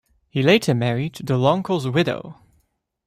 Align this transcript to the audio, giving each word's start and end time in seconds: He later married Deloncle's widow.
He 0.31 0.41
later 0.41 0.73
married 0.73 1.13
Deloncle's 1.13 1.87
widow. 1.87 2.37